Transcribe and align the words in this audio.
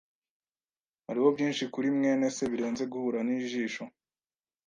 Hariho 1.07 1.27
byinshi 1.35 1.63
kuri 1.73 1.87
mwene 1.97 2.25
se 2.35 2.43
birenze 2.51 2.83
guhura 2.91 3.19
nijisho. 3.27 3.83